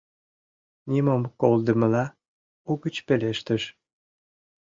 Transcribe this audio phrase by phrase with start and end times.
[0.91, 2.05] Нимом колдымыла
[2.71, 3.63] угыч пелештыш: